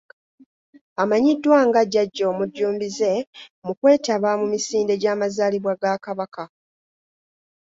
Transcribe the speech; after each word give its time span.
Amanyiddwa 1.01 1.57
nga 1.67 1.81
Jjajja 1.85 2.23
omujjumbize 2.31 3.11
mu 3.65 3.73
kwetaba 3.79 4.29
mu 4.39 4.45
misinde 4.53 4.93
gyamazaalibwa 5.01 5.73
ga 5.81 5.93
Kabaka. 6.05 6.43